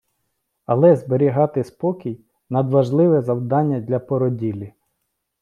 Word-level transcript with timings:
Але 0.65 0.95
зберігати 0.95 1.63
спокій– 1.63 2.21
надважливе 2.49 3.21
завдання 3.21 3.79
для 3.79 3.99
породіллі. 3.99 4.73